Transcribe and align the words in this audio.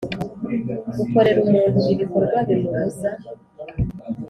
ukorera 1.03 1.39
umuntu 1.47 1.79
ibikorwa 1.93 2.37
bimubuza 2.47 3.09